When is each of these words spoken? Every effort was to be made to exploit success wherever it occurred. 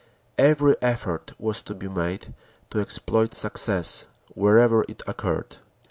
Every 0.39 0.75
effort 0.81 1.33
was 1.37 1.61
to 1.61 1.75
be 1.75 1.87
made 1.87 2.33
to 2.71 2.79
exploit 2.79 3.35
success 3.35 4.07
wherever 4.33 4.81
it 4.89 5.03
occurred. 5.05 5.57